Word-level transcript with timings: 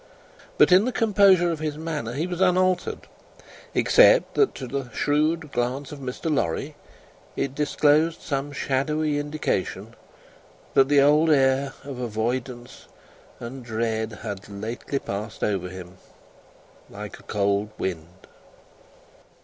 But, 0.57 0.71
in 0.71 0.85
the 0.85 0.91
composure 0.91 1.51
of 1.51 1.59
his 1.59 1.77
manner 1.77 2.13
he 2.13 2.25
was 2.25 2.41
unaltered, 2.41 3.01
except 3.75 4.33
that 4.33 4.55
to 4.55 4.65
the 4.65 4.89
shrewd 4.91 5.51
glance 5.51 5.91
of 5.91 5.99
Mr. 5.99 6.35
Lorry 6.35 6.75
it 7.35 7.53
disclosed 7.53 8.19
some 8.19 8.51
shadowy 8.51 9.19
indication 9.19 9.95
that 10.73 10.87
the 10.89 11.01
old 11.01 11.29
air 11.29 11.73
of 11.83 11.99
avoidance 11.99 12.87
and 13.39 13.63
dread 13.63 14.13
had 14.23 14.49
lately 14.49 14.97
passed 14.97 15.43
over 15.43 15.69
him, 15.69 15.97
like 16.89 17.19
a 17.19 17.29
cold 17.29 17.69
wind. 17.77 18.25